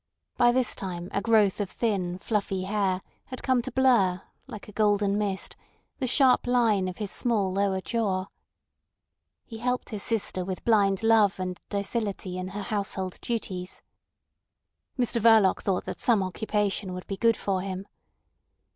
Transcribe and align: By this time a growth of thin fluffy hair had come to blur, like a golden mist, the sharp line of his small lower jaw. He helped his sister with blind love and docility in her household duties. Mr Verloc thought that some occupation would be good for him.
By 0.35 0.51
this 0.51 0.73
time 0.73 1.09
a 1.11 1.21
growth 1.21 1.59
of 1.61 1.69
thin 1.69 2.17
fluffy 2.17 2.63
hair 2.63 3.03
had 3.25 3.43
come 3.43 3.61
to 3.61 3.71
blur, 3.71 4.23
like 4.47 4.67
a 4.67 4.71
golden 4.71 5.15
mist, 5.15 5.55
the 5.99 6.07
sharp 6.07 6.47
line 6.47 6.87
of 6.87 6.97
his 6.97 7.11
small 7.11 7.53
lower 7.53 7.81
jaw. 7.81 8.25
He 9.45 9.59
helped 9.59 9.89
his 9.89 10.01
sister 10.01 10.43
with 10.43 10.65
blind 10.65 11.03
love 11.03 11.39
and 11.39 11.59
docility 11.69 12.35
in 12.39 12.47
her 12.47 12.63
household 12.63 13.21
duties. 13.21 13.83
Mr 14.97 15.21
Verloc 15.21 15.61
thought 15.61 15.85
that 15.85 16.01
some 16.01 16.23
occupation 16.23 16.93
would 16.93 17.05
be 17.05 17.15
good 17.15 17.37
for 17.37 17.61
him. 17.61 17.85